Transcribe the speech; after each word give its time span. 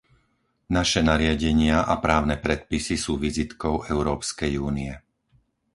Naše 0.77 1.01
nariadenia 1.11 1.77
a 1.85 1.93
právne 2.05 2.33
predpisy 2.45 2.95
sú 3.03 3.13
vizitkou 3.25 3.75
Európskej 3.93 4.53
únie. 4.69 4.93